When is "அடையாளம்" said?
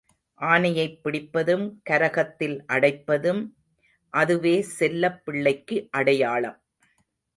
5.91-6.59